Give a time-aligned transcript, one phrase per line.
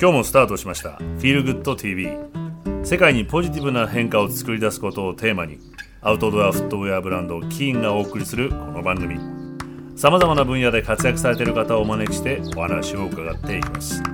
[0.00, 2.16] 今日もスタートしました「Feel Good TV」
[2.84, 5.58] 世界にポジティブな変化を作り出すことをテーマに
[6.00, 9.18] アウトドアフットウェアブランドキーンがお送りするこの番組。
[9.96, 14.00] さまざまな分野で活躍されている方をお招きしてお話を伺っていきます。
[14.00, 14.08] フ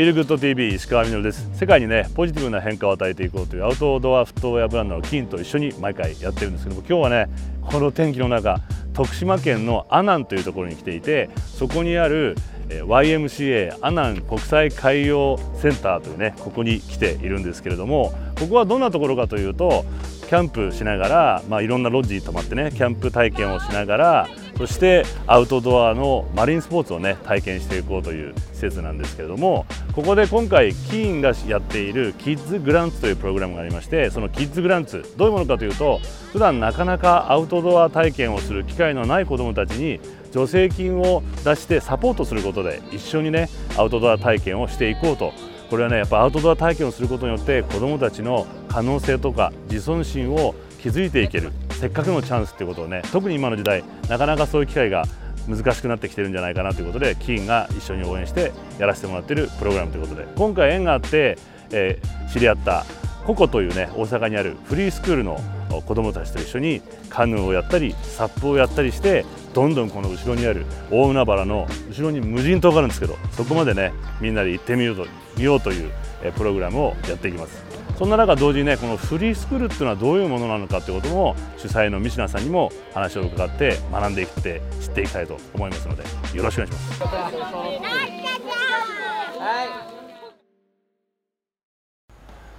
[0.00, 1.50] ィールグッド TV 石川みです。
[1.52, 7.26] 世界にねポジティブな変化を与えていこうというアウトドアフットウェアブランドのキーンと一緒に毎回やってるんですけども今日はね
[7.60, 8.62] この天気の中
[8.96, 12.34] 徳島県の阿南というところに来ていてそこにある
[12.68, 19.84] YMCA 阿南国際海洋センターというねここに来ているんですけれどもここはどんなところかというと
[20.26, 36.00] キャンプしながら、まあ、いろんなロッジに泊まってねキャンプ体験をしながらそしてアウトドアのマリンスポーツをね体験していこうという施設なんですけれどもここで今回キーンがやっているキッズグランツというプログラムがありましてそのキッズグランツどういうものかというと
[36.32, 40.00] 普段なかなかアウトドア体験をする機会のない子どもたちに
[40.32, 45.32] 助成金を出してサポートすることで一緒にねアウトドア体験をしていこうと。
[45.68, 51.50] これはねやっぱアウトドア体験をすることによって子どもたちの可能性とか自尊心を築いていける。
[51.76, 55.04] せっかくのチャンスっていうことをね特に今の時代なかなかそういう機会が
[55.48, 61.38] 難しくなってきてるんじゃないかなということでキーンが一緒に応援してやらせてもらってるプログラムということで今回縁があって、
[61.70, 62.84] えー、知り合った
[63.26, 65.40] ココというね大阪にあるフリースクールの
[65.84, 75.90] 子どもたちと一緒にカヌーをやったりサップをやったりしてどんどんこの後ろにある大海原の後ろに無人島があるんですけどそこまでねみんなで行ってみようと見ようという
[76.36, 77.65] プログラムをやっていきます。
[77.96, 86.02] そんな中同時にねこのフリースクールっていうのはどういうものなのかってことも主催の三品さんにも話を伺って学んでいって知っていきたいと思いますので
[86.36, 87.36] よろしくお願いします。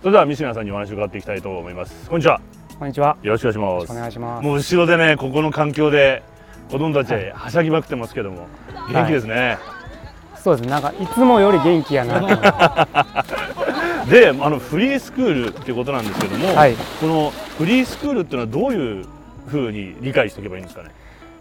[0.02, 2.10] それでは三品さんにお話を伺っていきたいと思います。
[2.10, 2.40] こんにちは。
[2.80, 3.18] こんにちは。
[3.22, 6.24] よろしくお願いしますお願いしますもう後ろでねここの環境で
[6.72, 10.42] 子供たちはしゃぎまくってますけども、はい、元気ですね、はい。
[10.42, 12.22] そうですなんかいつもより元気やな
[14.10, 19.06] であのフリースクールっていうことなんですけども、はい、このフリースクールっていうのはどういう
[19.48, 20.92] ふうに理解していけばいいんですかね？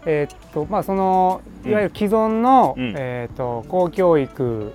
[0.05, 4.73] えー、っとまあそのいわゆる既存の、うん、えー、っと公教育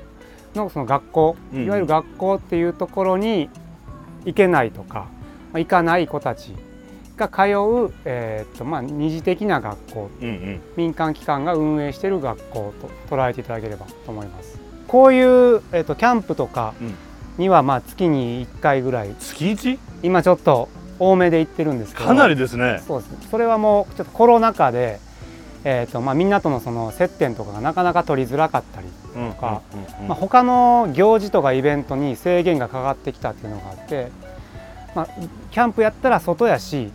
[0.55, 3.49] のその学校、うん、いわゆる学校っていうところに
[4.25, 5.07] 行けないとか、
[5.53, 6.53] まあ、行かない子たち
[7.17, 12.75] が通う、えーとまあ、二次的な学校、うんうん、民間機関が運営している学校
[13.09, 14.59] と捉えていただければと思います。
[14.89, 16.75] こういう、えーと、キャンプとか
[17.39, 19.15] には、まあ、月に1回ぐらい。
[19.19, 19.79] 月 1?
[20.03, 22.07] 今ちょっと多めで行ってるんですけど。
[22.07, 22.83] かなりですね。
[22.87, 23.19] そうですね。
[23.31, 25.01] それはもうちょっとコロナ禍で、
[25.65, 29.63] えーとまあ、みんなとのその接点とかがなかなか取りづらかったりとか、
[30.09, 34.11] まあ、他の行事とかイベントに制限がかかってきたっていうのがあって、
[34.95, 35.09] まあ、
[35.51, 36.91] キャンプやったら外やし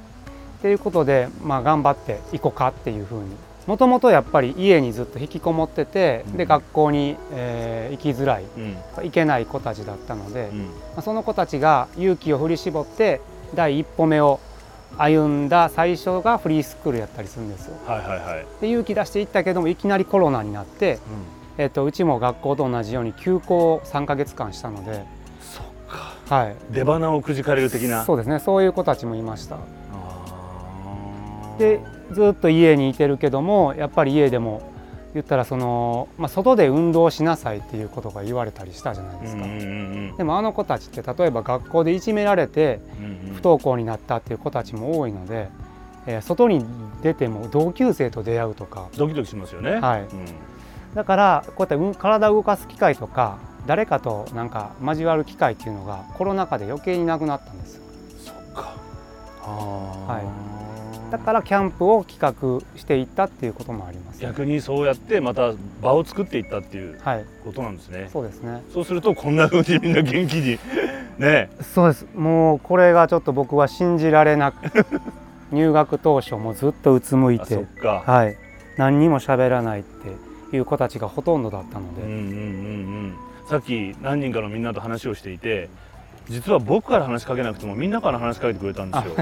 [0.59, 3.29] っていうことで、まあ、頑張っていこうかっていうふうに
[3.67, 13.19] もともとやっぱり家にずっと引きこもってて、うん、で学校に、えー、行きづらい、うん、行けない子たちだったので、うん、まあ、その子たちが勇気を振り絞って
[13.53, 14.39] 第一歩目を
[14.97, 17.75] 歩んだ最初がフリースクールやったりするんですよ。
[17.85, 20.99] はいはいはい、で勇気出していったけどもいきなりコロナになって、
[21.57, 25.05] えーと、うちも学校と同じように休校を3か月間したので。
[25.41, 28.05] そっか、はい、出花をくじかれる的な。
[28.05, 28.39] そうですね。
[28.39, 29.57] そういう子たちもいました。
[31.59, 31.81] で
[32.11, 34.73] ずっと家にいてるけどもやっぱり家でも
[35.13, 39.45] 言ったらその、まあ、外で運動しなさいっていうことが言われたりしたじゃないですか、
[40.17, 42.79] でもあの子たちって例えば学校でいじめられて
[43.33, 45.49] 不登校になったっていう子たちも多いので、
[46.05, 46.63] えー、外に
[47.01, 48.89] 出ても同級生と出会うとか。
[48.97, 50.09] ドキドキしますよね、はい、うん、
[50.93, 57.83] だからこうやって体を動かす機会とか誰かとなんか交わる機会っていうのがコロナ禍で余計になくなったんですよ。
[58.19, 58.75] そっか。
[59.41, 60.56] はい
[61.11, 66.99] だからキャンプを企画していったっていうこともあります、逆にそうやってまた場を作っていったっていう
[67.43, 68.61] ことなんですね、はい、そうですね。
[68.73, 70.59] そうするとこんなふうにみんな元気に
[71.17, 71.49] ね。
[71.61, 72.07] そうです。
[72.15, 74.85] もうこれがちょっと僕は信じられなく
[75.51, 78.37] 入学当初もずっとうつむいてはい、
[78.77, 82.25] 何にも喋らないっていう子たちがほとんどだったので、うんうんうんう
[83.07, 83.13] ん、
[83.49, 85.69] さっき何人かのみんなと話をしていて
[86.29, 89.15] 実は僕から話しかけなくてもみんなから話しかけてくれたんですよ。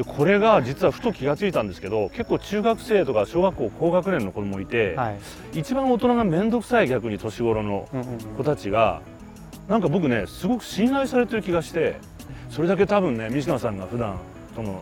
[0.00, 5.10] でこれが実はふと気が付いたんですけど結構中学生とか小学校高学年の子供いて、は
[5.52, 7.86] い、一番大人が面倒くさい逆に年頃の
[8.38, 9.02] 子たちが、
[9.68, 11.98] なんか僕ねすごく信頼されてる気がして
[12.48, 14.16] それだけ多分ね三島さんが普段
[14.54, 14.80] その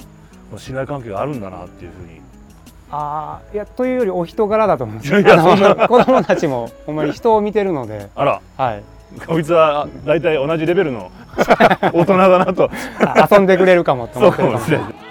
[0.57, 2.21] 信頼関係があるんだなっていうふうに。
[2.91, 5.21] ああいやというよりお人柄だと思うんですよ。
[5.21, 5.75] いやそんな。
[5.89, 8.09] 子供たちもほんまに人を見てるので。
[8.15, 8.41] あら。
[8.57, 8.83] はい。
[9.27, 11.11] こいつは大体同じレベルの
[11.93, 12.71] 大人だなと。
[13.31, 14.65] 遊んでくれるかもと思ってるかも。
[14.65, 15.08] しれない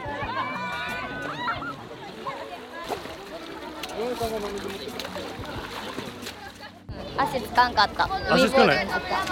[7.17, 8.09] 足つかんかった。
[8.33, 8.87] 足つかない？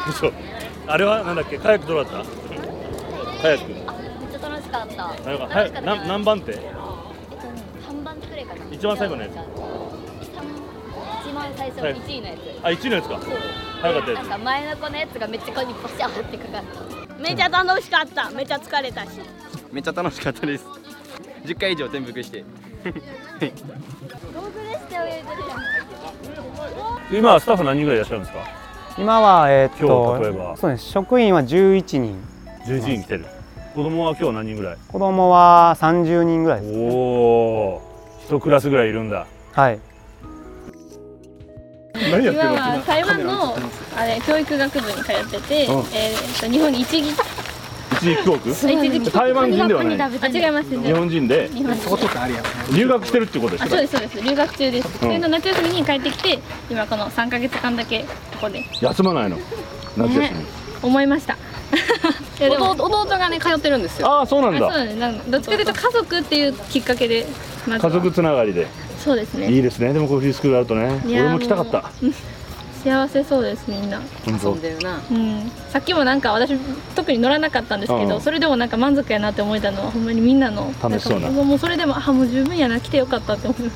[0.09, 0.31] 嘘。
[0.87, 1.57] あれはなんだっけ？
[1.57, 3.41] カヤックどうだった？
[3.41, 3.67] カヤック。
[3.69, 3.83] めっ
[4.31, 4.95] ちゃ楽しかった。
[4.95, 5.81] なんか楽はしかった。
[5.81, 6.51] な何番手？
[6.51, 6.71] えっとね
[7.87, 8.65] 3番くらいかな。
[8.71, 9.33] 一番最後のやつ。
[9.33, 9.43] 三
[11.21, 12.39] 一番最初はい1位のやつ。
[12.63, 13.19] あ1位のやつか。
[13.81, 14.19] 早かったやつ。
[14.19, 16.63] なんか前の子のやつがめっちゃ顔にパシャーってかかっ
[17.07, 17.15] た。
[17.21, 18.29] めちゃ楽しかった。
[18.31, 19.09] めちゃ疲れたし。
[19.71, 20.65] めっちゃ楽しかったです。
[21.45, 22.43] 10回以上転覆して。
[22.83, 25.84] 道具でして泳いでるやん
[27.11, 28.39] 今はスタッフ何人ぐらいいらっしゃるんですか？
[28.97, 30.53] 今はえーっ今日例えば。
[30.55, 30.85] とそうです。
[30.85, 32.19] 職員は11人。
[32.65, 33.25] 11人来てる。
[33.75, 34.77] 子供は今日何人ぐらい？
[34.87, 37.81] 子供は30人ぐらいですおお
[38.27, 39.27] 一クラスぐらいいるんだ。
[39.51, 39.79] はい。
[41.93, 42.55] 何やって今るの？
[42.55, 43.55] は台湾の
[43.97, 45.79] あれ教育学部に通ってて、うん。
[45.93, 47.01] えー、と日本に一
[48.05, 50.01] 時一時帰国台湾人ではない。
[50.01, 51.49] あ違います日本人で？
[52.73, 54.21] 留学してるっていうことであすかそうですそうです。
[54.21, 58.07] 留学中です、それの夏休みに帰ってきて今この3か月間だけこ
[58.41, 58.63] こで。
[58.81, 59.37] 休まないの？
[59.97, 60.45] 夏休み、ね
[60.83, 61.35] 思いました。
[62.39, 64.07] 弟弟がね通ってるんですよ。
[64.07, 67.25] ああそうなんあそうどっちかというと家族っていうきっかけで
[67.67, 68.67] 家族つながりで。
[68.99, 69.51] そうですね。
[69.51, 69.93] いいですね。
[69.93, 71.01] でもこうフリースクールあるとね。
[71.05, 71.81] 俺も来たかった。
[71.81, 72.11] も
[72.85, 73.99] 幸せそうですみんな。
[74.23, 75.01] 本遊ん当でるな。
[75.09, 76.55] うん、さっきもなんか私
[76.95, 78.21] 特に乗らなかったんですけど、うん。
[78.21, 80.71] それでもなんか満足やなって思えたのはほんまにみんなの。
[80.83, 81.31] 楽しそうな。
[81.31, 83.71] もうそれでもあもう十分やな来てよかったって思う。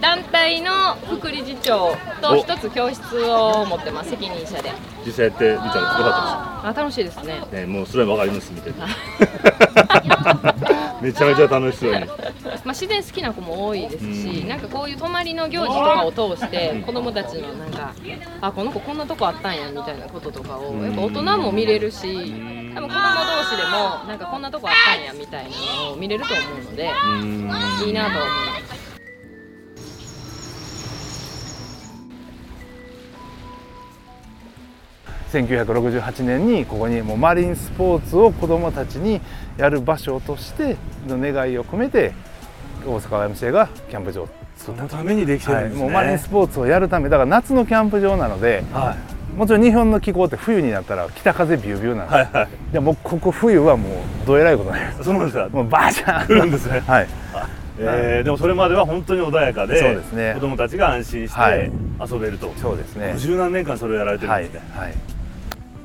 [0.00, 4.70] 団体の副理事長と一つ教室を持ってます責任者で。
[5.04, 7.38] 実際やってみたらよかあ楽しいですね。
[7.38, 8.78] ったですねもうそれはわかります見てて
[11.00, 12.00] めちゃめちゃ楽しそうに。
[12.00, 14.48] まあ、自然好きな子も多いですし、うん。
[14.48, 17.94] なんかこういう泊まりの行事とかを通して子供たちのなんか
[18.40, 22.00] あこの子こんなとこあったんやみたいなこととかをやっぱ大人も見れるし
[22.74, 25.50] 多分子供同士でもなんかこんなとこあったんやみたいな
[25.84, 27.50] のを見れると思うのでうん。
[27.86, 28.30] いいなと思い
[28.68, 28.87] ます
[35.32, 39.20] 1968年にここにもうマリンスポーツを子どもたちに
[39.56, 40.76] やる場所として
[41.06, 42.12] の願いを込めて
[42.86, 48.96] 大阪 YMCA がキャンプ場をそのためにできてはい、るんですね、もうマリンスポーツをやるためだから夏のキャンプ場なのでは
[49.36, 52.32] もちろん日本の気候って冬になったら北風ビュービューなんです、いはい。
[52.32, 53.88] はいでもうここ冬はも
[54.24, 56.50] うどえらいことになりますそうなんですかもうバーシャ来るんン。
[56.50, 57.08] ですねはい。
[57.80, 60.32] えー、でもそれまでは本当に穏やかでそうですね。
[60.34, 61.70] 子供たちが安心してはい。
[62.10, 63.14] 遊べると、そうですね。
[63.18, 64.94] 十何年間それをやられてるんはい、ですね、はい、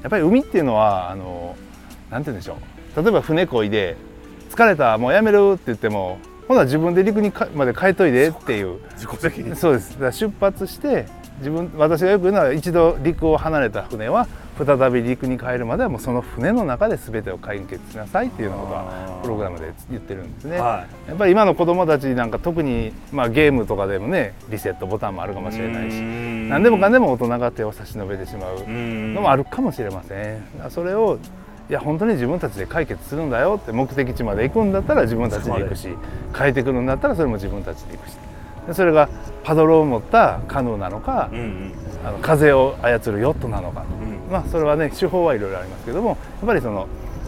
[0.04, 1.56] やっぱり海っていうのはあの
[2.12, 2.58] なんて言うんでしょ
[2.96, 3.02] う。
[3.02, 3.98] 例えば船こいで
[4.52, 9.56] 疲れたもうやめるって言ってもほな自分で陸にかまで帰っといでっていう自己責任。
[9.56, 9.94] そうです。
[9.94, 11.08] だから出発して
[11.40, 14.28] 自分私がよく言うのは一度陸を離れた船は
[14.58, 19.22] 再び陸に帰るまではもうその船の中で全てを解決しなさいっていうようなことあはー。
[19.24, 20.60] プログラムで言ってるんですね。
[20.60, 30.44] はやっぱり今の子どもたちなんか特に、まあ、ゲームとかでもねリセットボタンもあるかもしれないし何何でもかんでも大人が手を差し伸べてしまうののもあるかもしれません。
[30.70, 31.18] それを
[31.70, 35.88] いや本当に自分たちで解決するんだよって目的地まで行くんだったら自分たちで行くし
[36.38, 38.18] 変えてくるんだったらそれも自分たちで行くし。
[38.68, 39.10] でそれが
[39.44, 41.74] パドルを持ったカヌーなのかうんうん。
[42.06, 46.18] あの風を操るヨットなのかうんまあそれはね手法はいろいろありますけどもやっ
[46.48, 46.88] ぱりその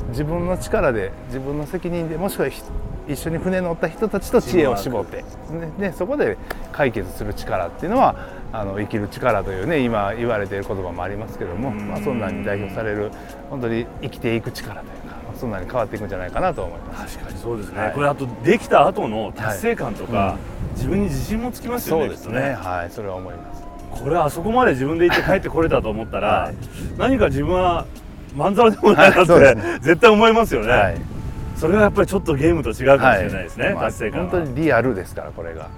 [0.10, 2.62] 自分の力で自分の責任でもしくはひ
[3.08, 6.38] 一緒に船乗った人たちと知恵を絞って、ねでそこで
[6.72, 8.16] 解決する力っていうのは
[8.52, 11.88] あの生きる力というね今言われている言葉もありますけども、うん。
[11.88, 13.12] まあ、そんなに代表される
[13.52, 17.18] 本当に生きていく力というか、まあそんなに変わっていくんじゃないかなと思います。
[17.18, 17.94] 確かにそうですね、はい。
[17.94, 22.54] これあとできた後の達成感とか、はい自分に自信もつきますよねそうですね。
[22.54, 23.65] はいそれは思います。
[24.04, 26.56] これあそこまで自分で行って帰ってこれたと思ったら、はい。
[26.98, 27.86] 何か自分は
[28.36, 29.80] まんざらでもないなって、そうですね。
[29.82, 31.02] 絶対思いますよね、はい。
[31.56, 34.30] それはやっぱりちょっとゲームと違うかもしれないですね、まあ達成感は。
[34.30, 35.70] 本当にリアルですからこれが。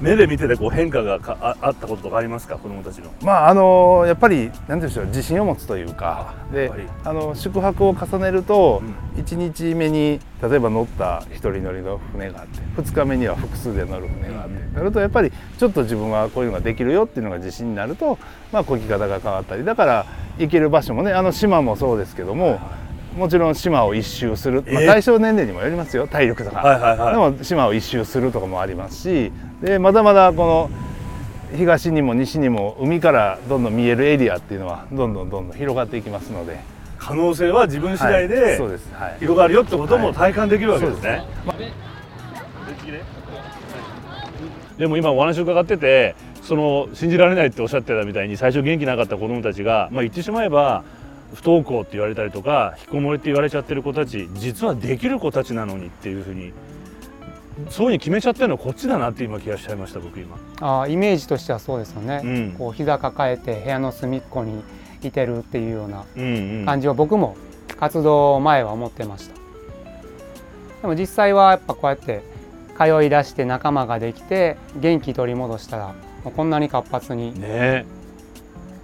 [0.00, 2.56] 目で見ててこう変化がかああったこととかありますか？
[2.56, 3.10] 子どもたちの。
[3.22, 6.70] まああのやっぱり何でしょう自信を持つというかで
[7.04, 8.82] あの宿泊を重ねると、
[9.16, 14.74] う1日目に例えば乗った一人乗りの船があって2日目には複数で乗る船があって、うん。
[14.74, 18.18] なるとやっぱりちょっと自分はこういうのができるよっていうのが自信になると、
[18.52, 19.64] まあ、漕ぎ方が変わったり。
[19.64, 20.06] だから
[20.38, 22.58] 行ける場所もねあの島もそうですけども。
[23.20, 26.08] もちろん島を一周する、まあ、えー対象年齢にもよりますよ。
[26.08, 27.12] 体力とか、はいはいはい。
[27.12, 29.30] でも島を一周するとかもありますし。
[29.60, 30.70] でまだまだこの
[31.54, 36.60] 東にも西にも海からどんどん見えるエリアっていうのはどんどんどんどん広がっていきますので、
[36.96, 38.28] 可能性は自分次第はい。
[38.28, 41.26] でそうです、はい、広がるよってことも体感できるわけですね、はい
[44.78, 50.84] でも今お話伺っててその信じられないっておっしゃってたみたいに最初元気なかった子どもたちが、まあ、言ってしまえば
[51.34, 56.52] 不登校って言われたりとか引きこもりって言われちゃってる子たち実はできる子たちなのにっていうふうに
[57.68, 60.36] そういうふうに決めちゃってるのはこっちだなって今気がしちゃいました僕今。
[60.60, 62.54] あーイメージとしてはそうですよね、うん。
[62.58, 64.62] こう膝抱えて部屋の隅っこに
[65.02, 66.04] いてるっていうような
[66.64, 67.36] 感じを僕も
[67.78, 69.34] 活動前は思ってました。
[70.82, 72.22] でも実際はやっぱこうやって
[72.78, 75.94] 通い出して仲間ができて元気取り戻したら
[76.24, 77.40] こんなに活発にね。
[77.46, 77.84] え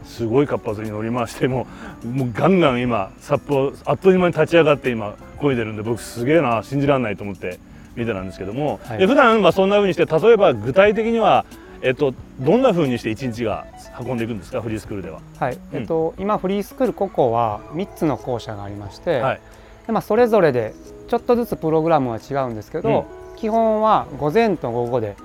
[0.06, 1.66] すごい活発に乗り回しても
[2.04, 7.58] うもうガンガン今札幌あっという間に立ち上がって今漕いでるんで僕すげえな信じられないと思って
[7.96, 8.98] 見てたんですけども、はい。
[8.98, 11.44] で普段はそんな風にして例えば具体的には
[11.82, 13.66] えっとどんな風にして一日が
[14.00, 14.62] 運んでいくんですか？
[14.62, 15.20] フリースクールでは。
[15.38, 15.58] はい。
[15.72, 19.40] えっと、今フリースクールここは3つの校舎がありまして、はい。
[19.86, 20.74] でまあ、それぞれで
[21.08, 25.16] ちょっとずつプログラムは違うんですけど、基本は午前と午後で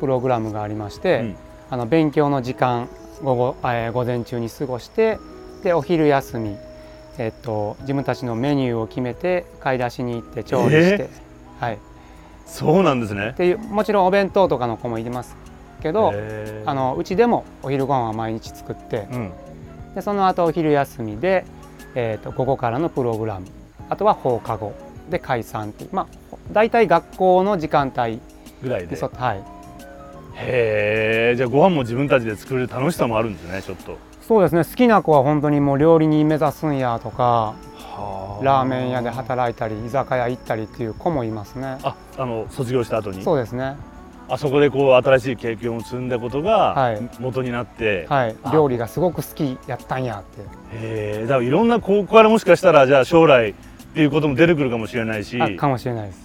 [0.00, 1.36] プログラムがありまして、うん。
[1.70, 2.88] あの勉強の時間
[3.24, 5.18] 午後、えー午前中に過ごして
[5.62, 6.56] でお昼休み、
[7.18, 11.08] えっと、自分たちのメニューを決めて買い出しに行って調理して、
[11.58, 11.78] はい、
[12.44, 13.30] そうなんですね。
[13.30, 13.32] っ。
[13.34, 15.36] ていうもちろんお弁当とかの子もいます
[15.82, 16.70] けどへー。
[16.70, 19.32] あのうちでもお昼ご飯は毎日作ってうん。
[19.94, 21.46] でその後お昼休みで、
[21.94, 23.46] えー、と午後からのプログラム
[23.88, 24.74] あとは放課後
[25.08, 28.20] で解散っていうまあ大体学校の時間帯
[28.62, 28.96] ぐらいで。
[29.00, 29.53] はい
[30.36, 33.98] へえじゃあご飯も自分たちで作れる楽しさもあるんですねちょっと。
[34.26, 34.64] そうですね。
[34.64, 37.54] 好きな子は本当にもう料理人目指すんやとかは
[38.42, 41.78] ラーメン屋で働いたり居酒屋行ったりっていう子もいますね。
[41.82, 43.22] ああの卒業した後に？
[43.22, 43.76] そうですね。
[44.26, 47.10] あそこでこう新しい経験を積んだことがはい。
[47.20, 48.36] 元になって、はい。
[48.42, 48.50] あ。
[48.52, 50.40] 料理がすごく好きやったんやって。
[50.40, 53.54] へえだからいろんなここからもしかしたらじゃあ将来っ
[53.94, 55.40] ていうことも出てくるかもしれないし。
[55.40, 56.24] あかもしれないです。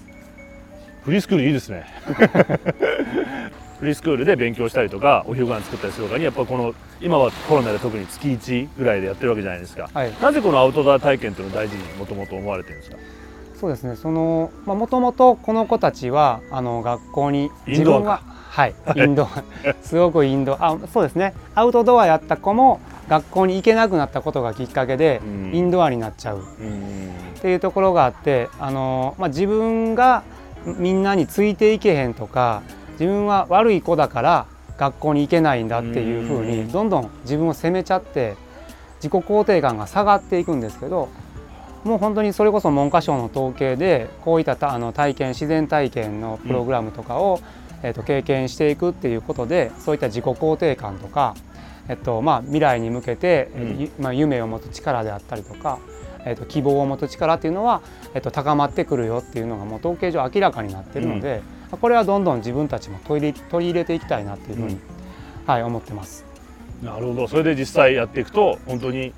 [1.03, 1.85] フリースクールいいですね
[3.79, 10.13] フリースクールで勉強したりとかお昼ご飯作ったりする他にやっぱこの今はコロナで特に月1ぐらいでやってるわけじゃないですか、はい。
[10.21, 12.97] なぜこのアウトドア体験というのを大事にもともと思われてるんですか？
[13.59, 13.95] そうですね。
[13.95, 18.09] そのもともとこの子たちはあの学校にインドアか。
[18.09, 19.43] ははいインドア。
[19.81, 20.77] すごくインドア。
[20.91, 21.33] そうですね。
[21.55, 25.51] アウトドアやった子も学校に行けなくなったことがきっかけでうん。
[25.53, 26.37] インドアになっちゃう。
[26.37, 26.43] うん。
[27.37, 30.23] っていうところがあってあの、まあ、自分が
[30.65, 32.61] みんなについていけへんとか
[32.99, 34.45] 自分は悪い子だから
[34.77, 36.47] 学校に行けないんだっていうふううん。
[36.47, 38.35] にどんどん自分を責めちゃって
[38.97, 41.09] 自己肯定感が下がっていくんですけど
[41.83, 47.39] もう本当にそれこそ文科省の統計でこういったたあの体験自然体験のプログラムとかを、
[47.83, 51.35] えっと経験していくっていうことでそういった自己肯定感とか、
[51.87, 53.49] えっとまあ、未来に向けて、
[53.97, 55.79] まあ、夢を持つ力であったりとか、
[56.25, 57.81] えっと希望を持つ力っていうのは、
[58.13, 61.41] えっと高まってくるよっていうのがもう統計上明らかになってるので、
[61.77, 64.79] これはどんどん自分たちも取り取り入れていきたいなっていうふうに、うん。
[65.45, 66.25] はい、思ってます。
[66.83, 67.27] なるほど。
[67.27, 69.13] それで実際やっていくと本当に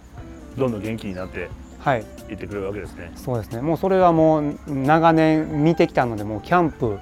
[0.57, 2.05] どんどん元気になってはい。
[2.29, 3.11] いってくれるわけですね。
[3.15, 3.61] そうですね。
[3.61, 6.99] もうそれはもう長年見てきたのでもうキャンプ、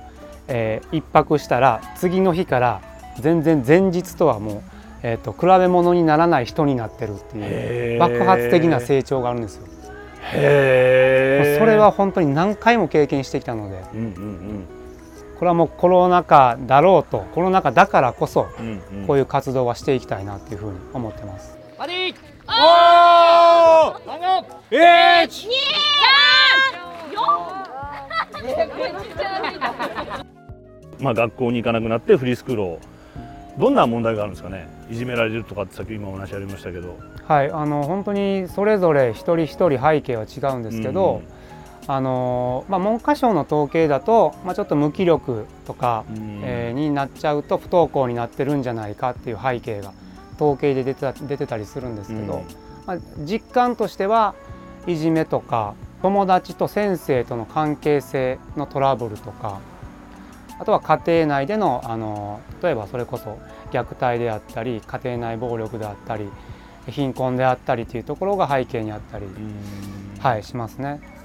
[0.47, 2.81] えー一泊したら次の日から
[3.19, 4.61] 全然前日とはもう、
[5.03, 9.67] えー、と比べ物にならない人になってるっていう爆発的な成長があるんですよ。
[10.33, 13.83] へえそれは本当に何回も経験してきたので。
[13.93, 14.78] うんうん
[15.39, 18.81] これはもうコロナ禍だろうとコロナ禍だからこそうんうん。
[19.01, 21.57] うんこういう活動はしていきたいなっていうふうに思ってます。
[30.99, 32.79] まあ学校に行かなくなってフリースクールを
[33.57, 34.67] どんな問題があるんですかね。
[34.91, 36.97] いじめられるとかってさっき今お話ありましたけど。
[37.25, 41.21] はい、あの本当にそれぞれ一人一人背景は違うんですけど、
[41.91, 46.41] あのまあ、文科省の統計だと、まあ、ちょっと無気力とか、うん。
[46.43, 49.91] えーになっちゃうと不登校になってるんじゃないかっていう背景が
[50.35, 52.43] 統計で出てた出てたりするんですけど、うん。
[52.85, 54.35] まあ、実感としては
[54.85, 59.59] いじめとか友達と先生との関係性のトラブルとか
[60.59, 63.39] あとは家庭内でのあの例えばそれこそ
[63.71, 66.29] 虐待であったり家庭内暴力であったり
[66.87, 69.25] 貧困であったりというところが背景にあったり、
[70.19, 71.18] はい、しますね。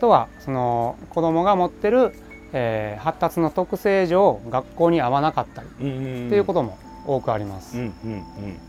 [0.00, 2.14] あとはその子どもが持ってる、
[2.54, 7.76] えー発達の特性上学校に合わなかったりっていうことも多くあります。
[7.76, 8.24] うんうん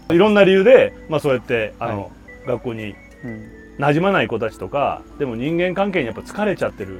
[0.09, 0.15] うん。
[0.15, 2.11] いろんな理由で、まあ、そうやってあの、はい。
[2.47, 3.47] 学校にうん。
[3.77, 6.99] 馴染まない子たちとかでも人間関係にやっぱ疲れちゃってる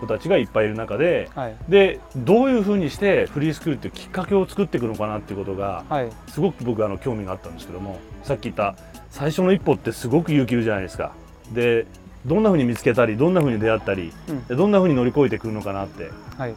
[0.00, 1.56] 子たちがいっぱいいる中ではい。
[1.68, 6.10] でどういうふうにしてフリースクールっていうきっかけを作っていくのかなっていうことがはい。
[6.26, 8.74] すごく僕あの興味があったんですけどもさっき言った
[9.10, 11.12] 最初の一歩ってすごく勇気いるじゃないですか。
[11.52, 11.86] で
[12.26, 14.46] どんなふうに見つけたりどんなふうに出会ったりうん。
[14.46, 16.10] でどんなふうに乗り越えてくるのかなって。
[16.38, 16.54] はい。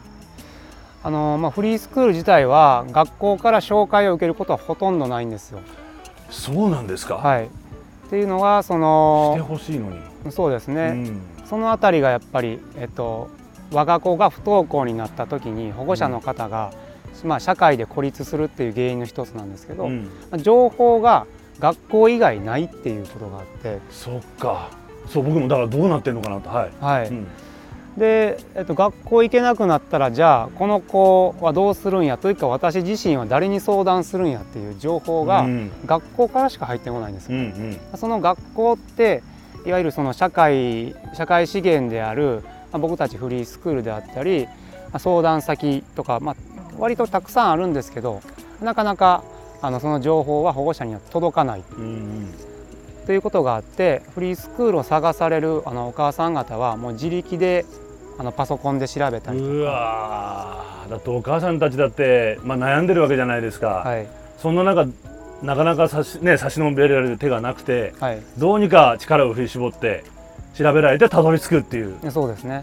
[1.02, 5.60] あのまあ、フリースクール自体は学校から紹介を受けることはほとんどないんですよ。
[6.30, 7.48] そうなんですか、はい、っ
[8.10, 10.00] ていうのがそしてのほしいのに。
[10.32, 11.20] そうですね、うん。
[11.44, 13.30] そのあたりがやっぱり、えっと、
[13.70, 16.72] 我が子が不登校になった時に保護者の方が、
[17.22, 20.10] まあ、社会で孤立するっていう原因の一つなんですけど、うん。
[20.32, 21.26] まあ情報が
[21.60, 24.70] 学校以外ないっていうことがあって、そっか
[25.08, 27.08] そう僕もだからどうなってんのかなとはい、はい。
[27.08, 27.26] うん。
[27.96, 35.70] で、えっと、学校行けなくなったらじゃあこの子はどうするんやというか私自身は誰に相談するんやっていう情報がうん。
[35.86, 37.38] 学校からしか入ってこないんですよ。
[37.38, 37.44] うん
[37.92, 37.98] うん。
[37.98, 39.22] その学校って
[39.64, 44.52] いわゆるその社会社会資源である、まあ僕たちフリースクールであったり、ま
[44.94, 46.36] あ相談先とか、まあ、
[46.78, 48.20] 割とたくさんあるんですけど
[48.60, 49.24] なかなか
[49.62, 51.64] あのその情報は保護者には届かない。
[51.78, 52.34] うんうん
[53.06, 57.64] ということがあってフリースクールを探されるあのお母さん方はもう自力で
[58.18, 64.08] あのパソコンで調べたりうとか、わーだってお母さんたちだって、まあ、悩んでるわけじゃないですか、はい。
[64.38, 64.86] そんな中
[65.42, 70.02] なかなか差し,、ね、差し伸べられる手がなくてはい、どうにか力を振り絞って
[70.54, 71.94] 調べられてたどり着くっていう。
[72.02, 72.62] でそうですね。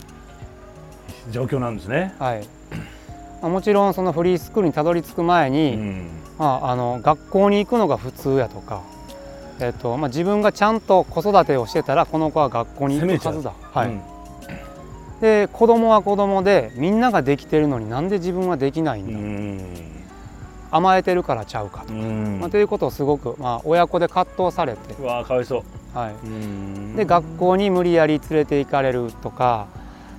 [1.31, 2.15] 状況なんですね。
[2.19, 2.43] はい。
[3.41, 6.09] まあもちろんそのフリースクールにたどり着く前うに、ん。
[6.39, 8.81] まあ、あの学校に行くのが普通やとか、
[9.63, 13.87] えっとまあ、自分がちゃんと子育てをしてたらこの子は学校に行くはずだ、はい。
[13.87, 14.01] うん。
[15.21, 19.59] で子供は子供でみんなができてるのになんで自分はできないんうだ、ん。
[20.71, 22.39] 甘えてるからちゃうかと,、うん。
[22.41, 25.97] まあ、ということをすごく、まあ、親子で葛藤されて、うわーかわいそう。
[25.97, 26.95] はい、うん。
[26.95, 29.67] で学校に無理やり連れて行かれるとか、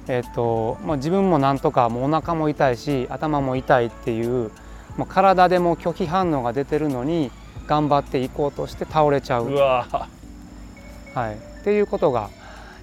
[0.09, 4.51] えっとまあ、自分もなんとかもうお腹も痛いし頭も痛いっていう
[4.97, 7.31] もう体でも拒否反応が出てるのに
[7.67, 9.47] 頑張って行こうとして倒れちゃう。
[9.47, 9.87] うわ。
[9.91, 12.31] ーはい、っていうことが、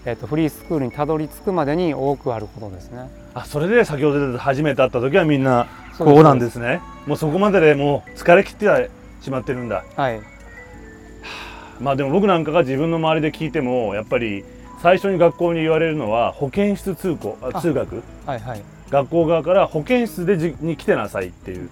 [0.06, 3.10] えっとフリースクールにたどり着くまでに多くあることですね。
[3.34, 6.82] あそれで先ほど初めて会った時はみんなこうなんですね。
[7.06, 8.90] もうそこまででもう疲れ切って
[9.22, 9.84] しまってるんだ。
[9.96, 10.22] はい、
[11.80, 14.44] まあでも僕なんかが自分の周りで聞いてもやっぱり
[14.82, 18.04] 最初に学校に言われるのは保健室通行通学。
[18.26, 21.72] はい、はい、学校側から保健室でじに来てなさいっていう、で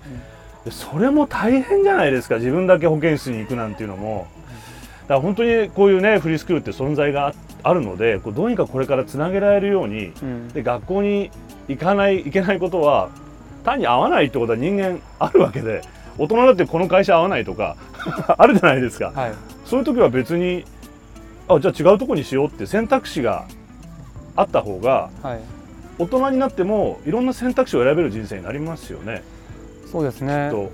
[0.71, 4.27] それも大変じゃないですか自分だけ保健室に行くなんていうのも。
[5.03, 11.31] だから本当にこういうねフリースクールって存在がああるのでこうどうにかこれからつなげられるようにうん、で学校に
[11.67, 13.10] 行かないいけないことは
[13.63, 15.81] 単に合わないってことは人間あるわけで
[16.17, 17.75] 大人だってこの会社合わないとか
[18.38, 19.31] あるじゃないですか、はい、
[19.65, 20.65] そういう時は別に
[21.47, 23.45] あじゃあ違うとこにしようって選択肢が
[24.36, 25.39] あった方がはい、
[25.97, 29.21] 大人になってもいろんな選択肢を選べる人生になりますよね。
[29.91, 30.49] そうですね。
[30.52, 30.69] と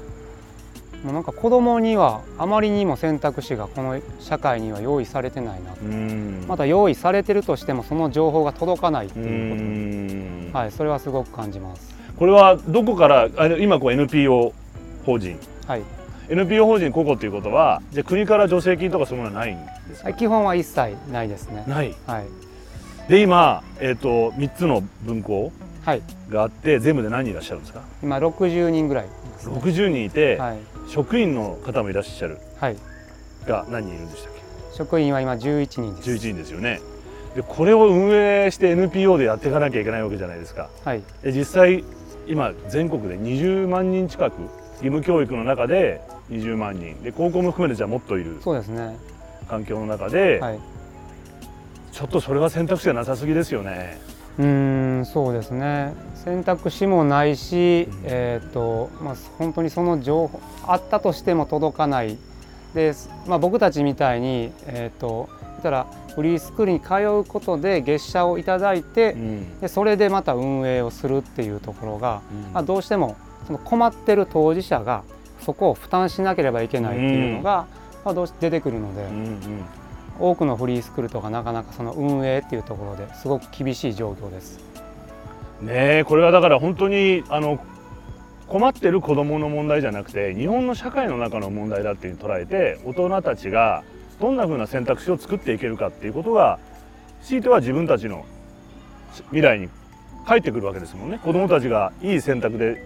[1.03, 5.73] もうなんか子供にはあまりにも選択肢がこの社会には用意されてないな。
[5.79, 10.59] うんまた用意されてるとしてもその情報が届かないってういうこと。
[10.59, 11.95] んはい、それはすごく感じます。
[12.17, 14.53] これはどこからあれ今こう NPO
[15.05, 15.81] 法人はい、
[16.29, 21.63] NPO 法人個々っていうことはじゃあ国から助成金とかそういうものはないんですか、はい、基本は一切ないですね。
[21.67, 22.25] ないはい、
[23.09, 25.51] で今、えー、と3つの分校はい、
[26.29, 27.81] があって全部で何人いらっしゃるんですか？
[28.01, 29.11] 今60人ぐらいね。
[29.43, 32.77] 60人いて、はい、職員の方もいらっしゃるはい、
[33.45, 34.33] が何人いるんでしたっ
[34.73, 36.09] 職員は今11人でけす。
[36.09, 36.81] 11人ですよね
[37.35, 41.83] でこれを運営して NPO でやっていかなきゃいけないわけじゃないですかはい、で実際
[42.27, 44.51] 今全国で20万人近く義
[44.83, 48.97] 務教育の中で20万人で高校も含めてじゃあもっといるそうですね。
[49.47, 50.59] 環境の中で、はい。
[51.91, 53.99] ちょっとそれは選択肢がなさすぎですよね。
[54.37, 55.93] うーんそうですね。
[56.15, 57.99] 選択肢もないし、うん。
[58.03, 62.17] えーとまあ、本当にその情報あったとしても届かない。
[62.73, 62.93] で、
[63.27, 65.29] まあ、僕たちみたいに、えー、と
[65.65, 69.59] たらフリースクールに通うことで月謝をいただいて、ん。
[69.59, 72.21] でそれでまた運営をするっていうところが、
[72.53, 73.17] まあ、どうしても
[73.47, 75.03] その困ってる当事者が
[75.41, 77.67] そこを負担しなければいけないっていうのが、
[78.05, 79.65] まあ、どうし出てくるので、うんうん
[80.19, 84.59] 多くのフリースクールとかなかなかその運営っていうところですごく厳しい状況です。
[85.61, 87.59] ねえこれはだから本当にあの
[88.47, 93.83] 困ってる子どもの問題じゃなくて日本の社会の中の問題だって捉えて大人たちが
[94.19, 96.59] どんなふうな選択肢を作っていけるかっていうことが
[97.23, 98.25] 強いては自分たちの
[99.29, 99.69] 未来に
[100.25, 102.81] 返ってくるわけですもんね子どもたちがいい選択で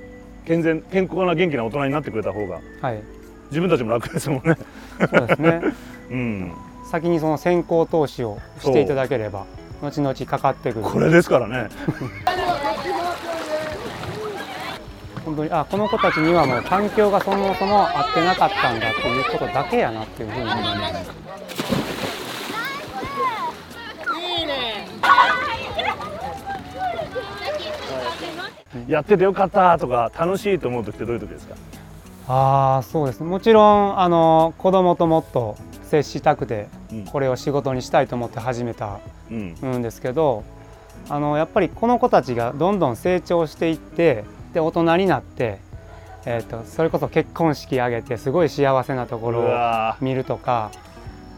[0.46, 3.04] 健全健康な元気な大人になってくれた方がはい、
[3.50, 4.58] 自分たちも楽ですもんね。
[5.00, 5.62] そうですね
[6.10, 6.54] うん、
[6.90, 9.46] 先にその先行投資をしていただければ
[9.82, 11.70] 後々かかってくるこれですからね。
[15.26, 21.12] 本当にあこの子たちにはもう環境がそもそも合ってなかったんだっていうことだけやなっていうふうに思います
[28.88, 31.56] やっててよかったとか楽しいと思う時ってどういう時ですか？
[32.32, 33.22] ああそうです。
[33.22, 37.06] ねもちろんあの子供ともっと接したくてうん。
[37.06, 39.00] これを仕事にしたいと思って始めた
[39.32, 39.56] うん。
[39.80, 40.44] んですけど
[41.10, 45.60] あのやっぱりこの子たちがどんどん成長していってで大人になって、
[46.26, 50.72] えー、とそれこそ結婚式挙げてすごい幸せなとこうろをわ見るとか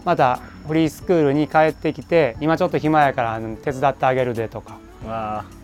[0.03, 4.77] またフリースクールに帰ってきて今ちょっと暇やから手伝ってあげるでとか。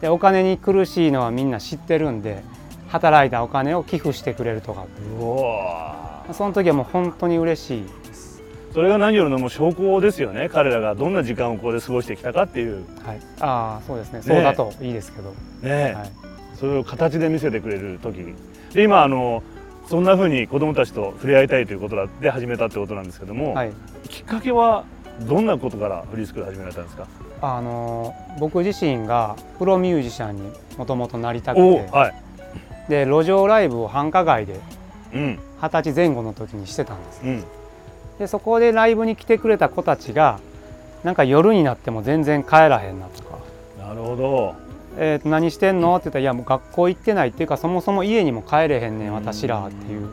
[0.02, 2.44] でお金に苦しいのはみんな知ってるんで
[2.88, 4.86] 働いたお金を寄付してくれるとか。
[6.34, 8.44] その時はもう本当に嬉しいです。
[8.74, 10.50] それが何よりのもう証拠ですよね。
[10.50, 12.86] 彼らがどんな時間をここで過ごしてきたかっていう。
[13.06, 14.22] はい、ああそうですね。
[14.22, 16.12] そうだといいですけど、ね、はい、
[16.56, 18.36] それを形で見せてくれる時。
[18.74, 19.42] で今あの
[19.88, 23.72] そんな風に子どもたちと触れ合いたいということで始めたってことなんですけども、はい、
[24.10, 24.84] きっかけは
[25.22, 27.08] どんなことからフリースクール始められたんですか？
[27.42, 31.62] あの僕自身がプロミュージシャンにもともとなりたくて。
[31.62, 32.27] おはい
[32.90, 34.60] で路上ライブを繁華街で
[35.14, 35.40] うん。
[35.62, 37.22] 二十歳前後の時にしてたんです。
[37.24, 37.44] うん。
[38.20, 40.40] でそこでライブに来てくれた子たちが
[41.04, 43.38] なんか夜になっても全然帰らへんなとか。
[43.80, 44.56] なるほど
[45.00, 50.10] 「えーと何してんの?」って言ったら「いやもう学校行ってない」っていうかそもそも家にも帰れへんねん私らっていう、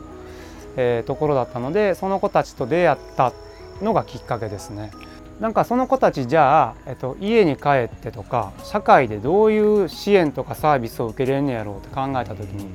[0.77, 3.33] えーところだったのでその子たちと出会った
[3.81, 4.91] のがきっかけですね。
[5.39, 12.67] なんかその子たちじゃあ、えっと、家に帰ってとか社会でどういう支援とかサービスを受けれんねやろうって考えた時に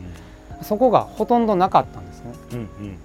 [0.62, 2.32] そこがほとんどなかったんですね。
[2.52, 2.98] うんうん。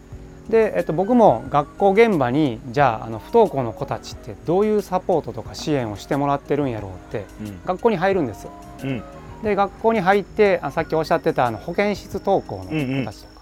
[0.49, 7.61] で、えっと、僕も学校現場にじゃああの不登校の子たちってどういうサポートとか支援をしてもらってるんやろうってうん。
[7.65, 8.51] 学校に入るんですよ。
[8.83, 9.03] うん。
[9.41, 13.41] で学校に入ってあさっきおっしゃってたあの保健室登校の子たちとか、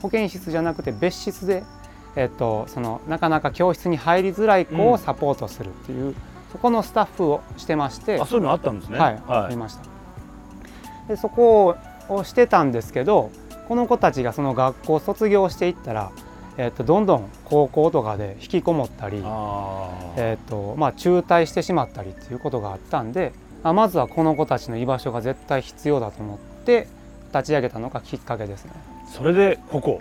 [0.00, 1.64] 保健室じゃなくて別室で、
[2.16, 4.90] えっと、そのなかなか教室に入りづらい子うん。
[4.92, 6.14] をサポートするっていう、
[6.52, 8.98] そこのスタッフをしてまして、あそういうのあったんですね。
[8.98, 9.82] はい、ありました。
[11.08, 11.76] でそこ
[12.08, 13.30] をしてたんですけど
[13.68, 16.10] この子たちがその学校を卒業していったら、
[16.56, 19.22] えっと、どんどん高校とかで引きこもったり、
[20.16, 26.86] えっとまあ、中退してしまったりっていうことがあったんであまずはこの子たちの居場所が絶対必要だと思って
[27.32, 28.72] 立ち上げたのがきっかけですね。
[29.08, 30.00] それでここ？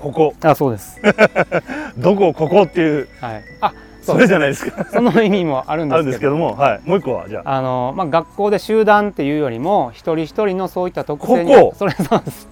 [0.00, 0.34] ここ。
[0.42, 1.00] あそうです、
[1.98, 3.08] どこここっていう。
[3.20, 4.84] はい、あそれじゃないですか。
[4.84, 7.56] その意味もあるんあるんですけども、はい、もう一個はじゃあ。
[7.56, 11.74] あの、まあ、学校で集団っていうよりも一人一人のそういった特性にここ。
[11.76, 12.48] それそうです、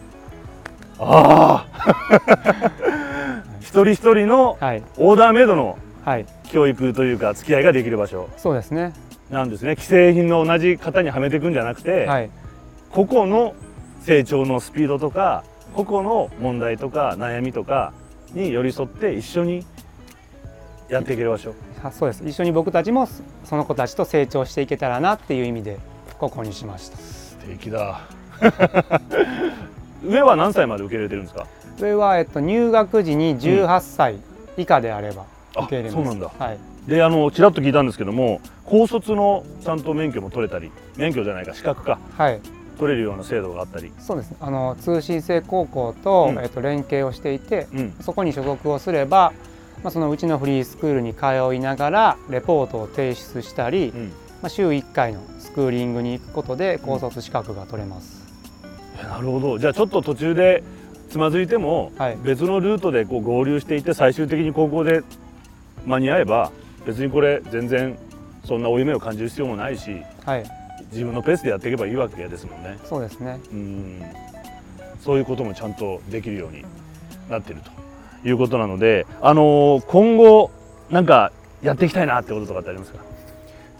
[0.98, 1.94] ああ
[3.61, 4.83] 一人一人のはい。
[4.98, 8.28] オーダーメイドのはい、教育というか付き合いができる場所。
[8.37, 8.92] そうですね、
[9.30, 9.74] なんですね。
[9.74, 12.30] 既製品の同じ型にはめていくんじゃなくて、はい、
[12.90, 13.54] 個々の
[14.02, 17.92] 成長のスピードとか個々の問題とか悩みとか
[18.32, 19.64] に寄り添って一緒に
[20.88, 21.54] やっていける場所。
[21.82, 22.24] あそうです。
[22.26, 25.78] 一緒に僕たちもそその子たちと成長していけたらなっていう意味で
[26.18, 26.96] ここにしました。
[26.96, 28.00] 素敵だ。
[30.06, 31.46] 上は何歳まで受け入れてるんですか？
[31.78, 34.16] 上は、えっと、入学時に18歳
[34.56, 35.24] 以下であれば
[35.56, 36.30] あ受け入れます、そうなんだ。
[36.38, 41.98] はい、であのちらっと聞いたんですけども高卒のちゃんと免許も取れたり免許じゃないか資格か。
[42.16, 42.40] はい、
[42.78, 46.38] 取れるような制度があったり、そうですあの通信制高校と、うん。
[46.38, 49.32] えっと、連携をしていてうん、そこに所属をすれば、
[49.82, 54.08] まあ、そのうちのフリースクールに通いながらレポートを提出したり、うん、
[54.42, 58.24] まあ、週1回のスクーリングに行くことで高卒資格が取れます、
[59.00, 59.58] えなるほど。
[59.58, 60.62] じゃあちょっと途中で
[61.10, 62.18] つまずいても、はい。
[62.22, 65.02] 別のルートでこう合流していって最終的に高校で
[65.87, 66.50] 間に合えば
[66.87, 67.96] 別にこれ全然
[68.44, 70.02] そんな負い目を感じる必要もないし。
[70.24, 70.44] はい、
[70.94, 72.78] 自分のペースでやっていけばいいわけですもんね。
[72.85, 73.40] そうですね。
[73.52, 74.02] うん。
[75.00, 76.64] そういうこともちゃんとできるように
[77.28, 80.50] なっているということなのであのー今後
[80.88, 81.30] なんか
[81.62, 83.00] やっていきたいなってこととかってありますか？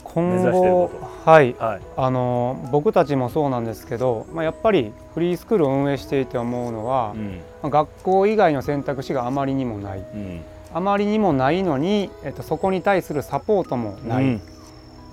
[0.03, 0.91] 今後こ
[1.25, 1.55] はい。
[1.55, 1.81] はい。
[1.97, 7.41] あの僕たちもそうなんですけど、まあ、やっぱりフリースクールを運営していて思うのは、うん。
[7.63, 9.99] まあ学校以外の選択肢があまりにもない。
[10.01, 10.43] うん。
[10.75, 14.41] あまりにもないのに、えっと、そこに対するサポートもない、うん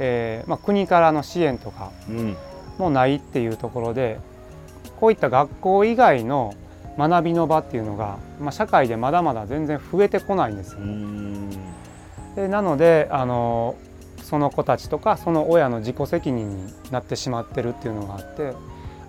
[0.04, 2.36] えーまあ、国からの支援とかうん。
[2.78, 4.20] もないっていうところで
[5.00, 6.56] こういった学校以外の
[6.98, 10.84] 学びの場っていうのが、まあ、社会でまだまだ全然増えてこないんですよう。
[10.84, 11.50] ん。
[12.36, 13.76] でなのであの
[14.24, 18.54] その子たちとかその親の自己責任になってしまってるっていうのがあって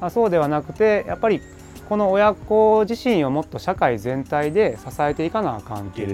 [0.00, 1.40] あそうではなくてやっぱり
[1.88, 6.08] この親子自身をもっと社会全体で支えていかなあかんっていう、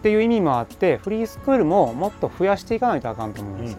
[0.00, 3.78] っていう意味もあってフリースクールももっと増やしていかないとあかんと思うんです。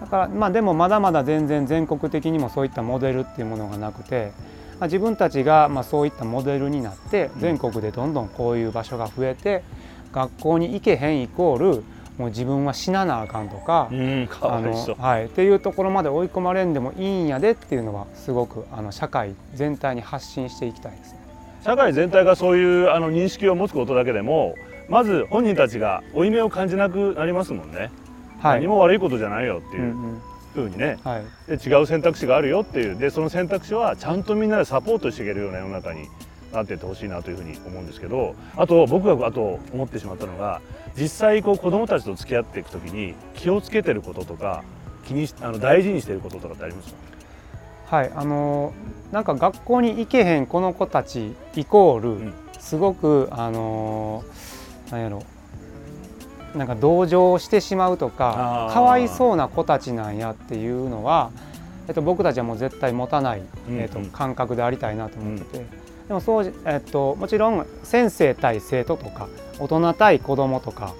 [0.00, 4.32] だからまあでもまだまだ全然全国的にもそういったモデルっていうものがなくて、
[4.78, 7.40] まあ、自分たちがまあそういったモデルになってうん。
[7.40, 9.64] 全国でどんどんこういう場所が増えて
[10.12, 11.84] 学校に行けへんイコール
[12.16, 21.22] もう自分は死ななあかんとかうんうんかわあのはい、っていうところまで追い込まれんでもいいんやでっていうのはすごくあの社会全体に発信していきたいですね。
[21.64, 24.56] 社会全体がそういうあの認識を持つことだけでも
[24.88, 27.90] まず本人たちが負い目を感じなくなりますもんね。
[28.40, 28.60] はい。
[28.60, 30.20] 何も悪いことじゃないよっていううんうん。
[30.54, 31.24] ふうにね、はい。
[31.48, 32.96] で違う選択肢があるよっていう。
[32.98, 36.08] でその選択肢はちゃんとみんなでサポートしていけるような世の中に
[36.52, 38.34] なっていってほしいなというふうに思うんですけど。
[38.56, 40.60] あと僕があと思ってしまったのが
[40.94, 44.62] 実際こう子どもたちと付き合っていく時に気をつけてることとか
[45.06, 46.92] 気にしあの大事にしてることとかってあります？
[46.92, 48.12] かはい。
[48.14, 52.34] あのーなんか学校に行けへんこの子たちイコール、ん。
[52.58, 54.51] すごくあのー
[54.92, 55.22] なんやろ。
[56.54, 61.30] なんか同情してしまうとかかわいそうな子たちなんやっていうのは、
[61.88, 65.66] えっと、僕たちはもう絶対持たない、うんえっとうん感覚でありたいなと思ってて、
[66.08, 69.28] でもそうじ、えっと、もちろん先生対生徒とか
[69.58, 70.94] 大人対子供とか、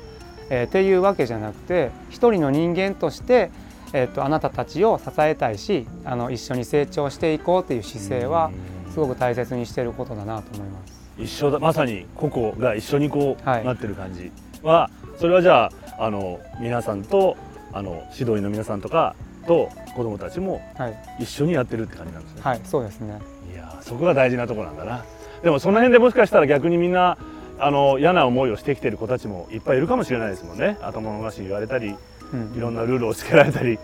[0.48, 3.50] えーっていうわけじゃなくて一人の人間として、
[3.92, 8.50] えっと、あなたたちを支えたいしあの一緒に成長していこうっていう姿勢は
[8.90, 11.01] すごく大切にしていることだなと思います。
[11.22, 11.58] 一緒だ。
[11.58, 13.64] まさに個々が一緒にこう、はい。
[13.64, 14.30] なってる感じ。
[14.62, 15.64] はそれはじゃ
[15.98, 17.36] ああの皆さんと
[17.72, 19.14] あの指導員の皆さんとか
[19.46, 22.42] と子どもたちもはい、一緒にやってるって感じなんですね。
[22.42, 23.18] はい、そうですね。
[23.52, 25.04] いやーそこが大事なところなんだな。
[25.42, 27.18] でもその辺でもしかしたら逆にみんな
[27.58, 30.78] あの嫌な思いをしてきてる子たちもいっぱいいるかもしれないですもんね。
[30.82, 31.94] 頭のおかしい言われたり
[32.32, 32.54] うん。
[32.56, 33.78] いろんなルールをつけられたり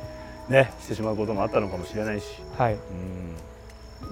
[0.49, 2.27] ねしてしまうこともあったのかもしれないし。
[2.57, 2.79] はい、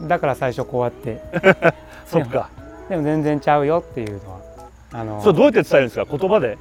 [0.00, 0.08] うん。
[0.08, 1.22] だから最初こうやって。
[2.06, 2.50] そっか
[2.88, 4.40] でも全然ちゃうよっていうのは
[4.92, 6.04] あのそうどうやって伝えるんですか？
[6.04, 6.58] 言葉で？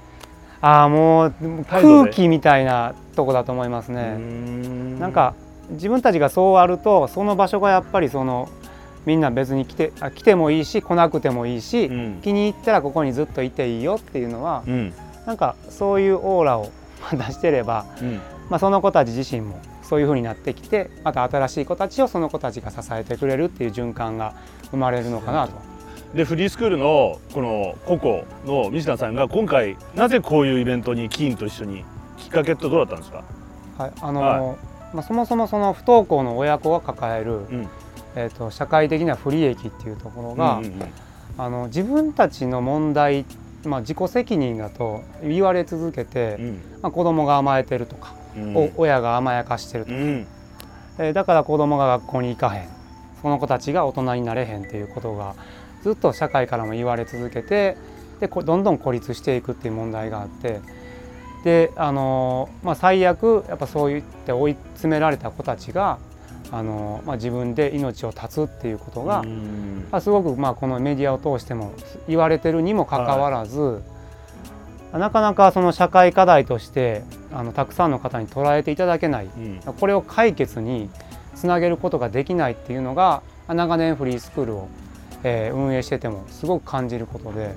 [0.62, 1.34] ああもう
[1.70, 4.18] 空気みたいなとこだと思いますうね。
[4.18, 5.00] ん。
[5.00, 5.36] なんか
[5.72, 8.50] 自分たちがそうあるとその場所がやっぱりその
[9.06, 12.22] みんな別に来てあ来てもいいし来なくてもいいし、うん。
[12.24, 14.94] 気に入ったらここにずっといていいよっていうのはうん。
[15.28, 16.72] なんかそういうオーラを
[17.14, 18.20] 出してれば、うん。
[18.50, 24.34] まあ、その子たち自身もそういう風になってきてまた新しい子たちをその子たちが支えてくれるっていう循環が
[24.72, 25.54] 生まれるのかなと。
[26.16, 31.84] でフリースクールのこのココの西田さんが今回なぜこういうイベントにキーンと一緒に
[32.18, 33.24] きっかけってどうだったんですか、
[33.78, 34.56] はいあのは
[34.94, 37.68] まあ、そもそもその不登校の親子が抱える、うん。
[38.16, 40.94] えー、と社会的な不利益っていうところが、うんうんうん。
[41.38, 43.26] あの自分たちの問題、
[43.66, 46.62] まあ、自己責任だと言われ続けて、うん。
[46.82, 48.56] まあ、子供が甘えてるとか、うん。
[48.56, 50.28] お親が甘やかしてるとか、うん。
[50.98, 52.70] えーだから子供が学校に行かへん。
[53.22, 55.36] その子たちが大人になれへんっていうことが
[55.86, 57.78] ずっと社会からも言われ続けて
[58.20, 60.60] でこどんどん孤立していくっていう問題があって
[61.44, 66.00] であのーまあ、最悪やっぱそう言って追い詰められた子たちが
[66.50, 69.88] あのーまあ、自分で命を絶つっていうことが、うん。
[69.92, 71.74] まあすごくまあこのメディアを通しても
[72.08, 73.82] 言われてるにもかかわらず、
[74.94, 79.26] なかなかその社会課題としてあのたくさんの方に捉えていただけない。
[79.26, 79.60] うん。
[79.60, 80.90] これを解決に
[81.34, 84.68] つなげることができないっていうのが長年フリースクールを、
[85.28, 87.56] えー運営しててもすごく感じることで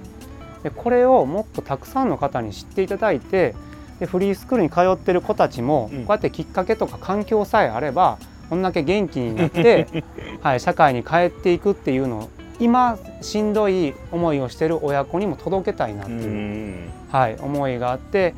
[0.62, 3.54] でこれをもっとたくさんの方に知っていただいて
[4.00, 6.02] でフリースクールに通ってる子たちもこうん。
[6.04, 9.86] うやってきっかけとか環境さえあればこんだけ元気になって、
[10.40, 12.28] はい、社会に帰っていくっていうのを
[12.58, 16.90] 今しんどい思いをしてる親子にも届けたいなってういう、ん。
[17.12, 18.34] はい、思いがあって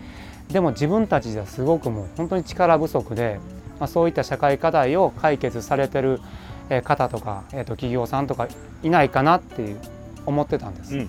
[0.51, 3.39] でも自分たちではすごくもう本当に力不足で、
[3.79, 6.50] まあ、そういった社会課題を解決されてるえー
[6.83, 8.49] 方とか、えー、と企業さんとか
[8.83, 9.81] いないかなっていう
[10.27, 10.97] 思ってたんです。
[10.97, 11.09] うん。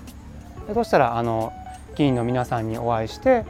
[0.68, 1.54] でそしたらあの
[1.96, 3.46] 議員の皆さんにお会いして、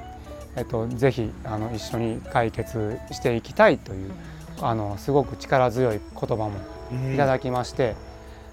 [0.56, 4.12] えっとぜひあの一緒に解決していきたいという
[4.62, 6.52] あのすごく力強い言葉も
[7.14, 7.96] いただきまして、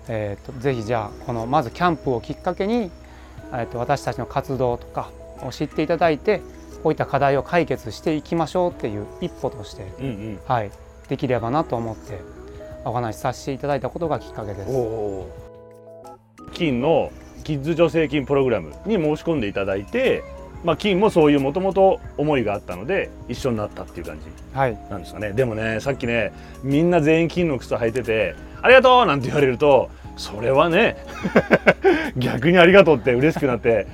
[0.09, 2.90] えー、とぜひじゃあこのまずキャンプをきっかけに、
[3.53, 5.11] えー、と私たちの活動とか
[5.42, 6.40] を知っていただいて
[6.83, 10.40] こういった課題を解決していきましょうっていう一歩として、うんうん。
[10.47, 10.71] はい、
[11.09, 12.21] できればなと思って
[12.85, 15.49] お話しさせていただいたことがきっかけです。
[16.53, 17.12] 金の
[17.45, 20.23] キッズ助成金プログラムに申し込んでいただいて、
[20.64, 30.97] まあ、金もそういうもともと思いがあったので一緒になったっていう感じはい、なんですかねでもねさっきねみんな全員金の靴履いてて「ありがとう!」なんて言われるとそれはね
[32.19, 33.87] 逆にありがとうって嬉しくなって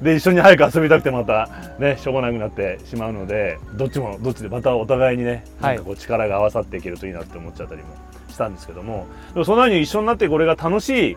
[0.00, 7.88] で一緒に早く遊びたくてまたねしょうがなくなってしまうのでどっちもどっちでまたお互いにねなはいんかこう力が合わさっていけるといいなって思っちゃったりも
[8.36, 11.16] したんですけどもでもそんな風に一緒になってこれが楽しい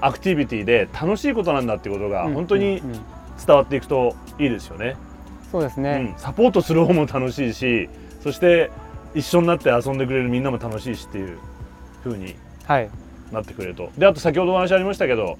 [0.00, 2.82] アクティビティで楽しいことなんだっていうことがうん本当に
[3.46, 4.96] 伝わっていくといいですよね。
[5.50, 7.88] そうですね、うん、サポートする方も楽しいし
[8.24, 8.72] そして
[9.14, 11.38] 一緒になって遊んでくれるみんなも楽しいしっていう
[12.02, 12.34] 風に
[12.66, 12.90] はい。
[13.30, 13.90] なってくれると。
[13.96, 15.38] であと先ほどお話ありましたけど、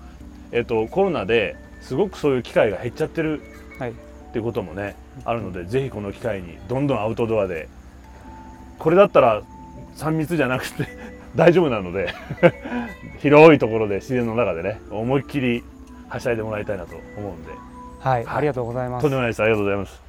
[0.52, 3.42] えっと、コロナですごくそういう機会が減っちゃってる
[3.80, 3.90] はい。
[3.90, 3.94] っ
[4.32, 7.68] ていうこともねあるのでぜひこの機会にどんどんアウトドアで
[8.78, 9.42] これだったら
[9.96, 10.86] 3密じゃなくて
[11.34, 12.12] 大丈夫なので
[13.18, 15.64] 広いところで自然の中でね思いっきり
[16.08, 17.50] はしゃいでもらいたいなと思うんで、
[18.00, 19.02] はい、はい、ありがとうございます。
[19.02, 19.42] とんでもないです。
[19.42, 20.02] ありがとうございます。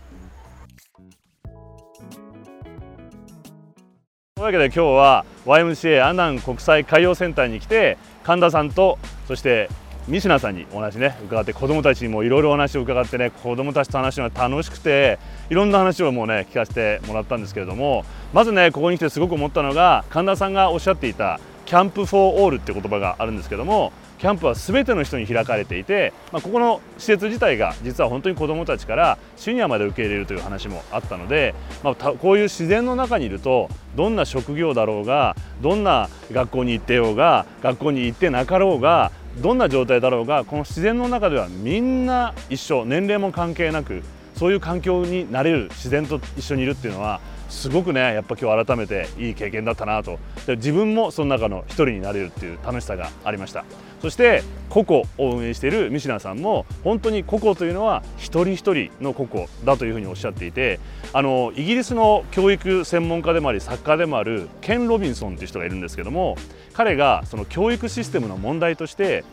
[4.36, 9.70] というわけで今日は YMCA アナン国際海洋センターに来て神田さんとそして
[10.08, 15.18] 三品さんにお話ね伺って子どもたちにもいろいろお話を伺ってね子どもたちと話すのが楽しくて
[15.50, 42.86] いろんな話をもうね聞かせてもらったんですけれどもまずねここに来てすごく思ったのが神田さんがおっしゃっていた Camp for All って言葉があるんですけどもキャンプは全ての人に開かれていて、まあ、ここの施設自体が実は本当に子どもたちからシニアまで受け入れるという話もあったので、まあ、こういう自然の中にいるとどんな職業だろうがどんな学校に行ってようが学校に行ってなかろうがどんな状態だろうがこの自然の中ではみんな一緒。
[42.86, 44.02] 年齢も関係なく
[44.36, 47.20] そういう環境になれる自然と一緒にいるっていうのは
[47.56, 50.20] すごくねやっぱ今日改めていい経験だったなと。
[50.46, 53.64] で自分もその中の一人になれるっていう楽しさがありました。
[54.02, 60.80] そしてココを運営しているミシナさんも本当にココというのは一人一人のココだというふうにおっしゃっていて
[61.14, 66.38] あのイギリスの教育専門家でもあり作家でもあるケン・ロビンソンという人がいるんですけども
[66.74, 69.24] 彼がその教育システムの問題として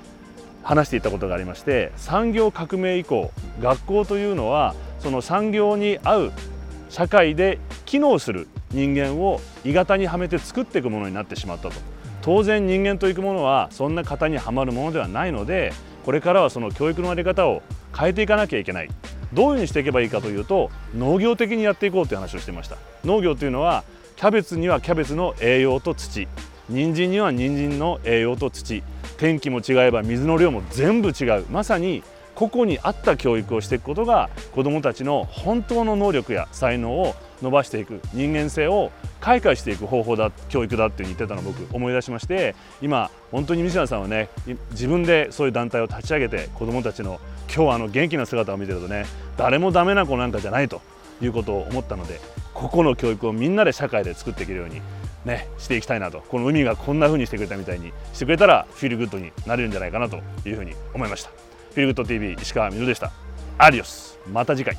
[0.63, 3.31] 話していたことがありまして産業革命以降
[3.61, 6.33] 学校というのはその産業に合う
[6.93, 11.75] 社会で機能する人間を鋳型にはめて作っていくものになってしまったと。
[12.21, 15.73] 当然人間といくものはそんな型にはまるものではないので
[16.05, 17.63] これからはその教育の在り方を
[17.99, 18.91] 変えていかなきゃいけない。
[19.33, 22.77] どういうふうにしていけばいいかというと農業的にやっていこうという話をしていました。
[23.07, 23.85] 農業というのは
[24.17, 26.29] キャベツにはキャベツの栄養と土。
[26.69, 28.83] 人参には人参の栄養と土。
[29.17, 31.47] 天気も違えば水の量も全部違う。
[31.51, 32.03] まさに
[32.35, 44.29] 個々に合った教育をしていくことが子どもたちの本当の能力や才能を伸ばしていく人間性を開花していく方法だ教育だって言ってたのを僕思い出しまして今本当に西田さんはね
[44.71, 47.21] 自分でそういう団体を立ち上げて子どもたちの
[47.55, 50.81] 今日あの元気な姿を見てるとね誰もダメな子なんかじゃないと
[51.21, 52.21] いうことを思ったので
[52.55, 54.81] 個々の教育をみんなで社会で作っていけるように
[55.25, 56.21] ね、していきたいなと。
[56.21, 61.52] この海がこんな風にしてくれたみたいにしてくれたら feel good になれるんじゃないかなというふうに思いました。
[61.73, 63.11] Feel Good TV 石川みのでした。
[63.57, 64.19] Adiós。
[64.31, 64.77] また次回。